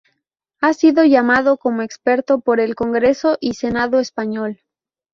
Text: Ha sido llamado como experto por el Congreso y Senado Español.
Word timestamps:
Ha 0.61 0.73
sido 0.73 1.03
llamado 1.05 1.57
como 1.57 1.83
experto 1.83 2.39
por 2.39 2.59
el 2.59 2.73
Congreso 2.73 3.37
y 3.39 3.53
Senado 3.53 3.99
Español. 3.99 4.59